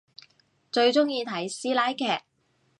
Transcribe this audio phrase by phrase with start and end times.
[0.71, 2.23] 最中意睇師奶劇